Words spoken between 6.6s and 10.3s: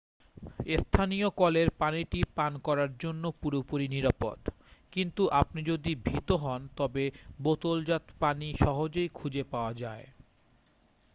তবে বোতলজাত পানি সহজেই খুঁজে পাওয়া যায় ৷